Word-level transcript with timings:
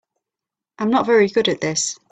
I'm 0.79 0.89
not 0.89 1.05
very 1.05 1.27
good 1.27 1.47
at 1.47 1.61
this. 1.61 1.99